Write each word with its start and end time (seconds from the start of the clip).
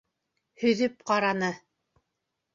Һөҙөп 0.61 0.95
ҡараны. 1.11 1.51